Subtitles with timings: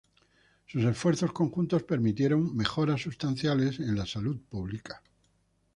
[0.65, 5.03] Sus esfuerzos conjuntos permitieron mejoras sustanciales en la salud pública.